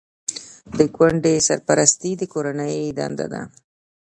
د 0.77 0.79
کونډې 0.95 1.33
سرپرستي 1.47 2.11
د 2.17 2.21
کورنۍ 2.33 2.75
دنده 2.97 3.25
ده. 3.33 3.41